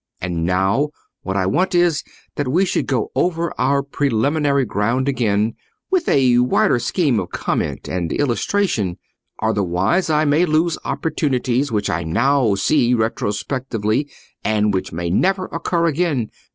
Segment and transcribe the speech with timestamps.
[0.19, 0.89] And now,
[1.21, 2.03] what I want is,
[2.35, 5.53] that we should go over our preliminary ground again,
[5.91, 8.97] with a wider scheme of comment and illustration:
[9.43, 14.09] otherwise I may lose opportunities which I now see retrospectively,
[14.43, 16.31] and which may never occur again.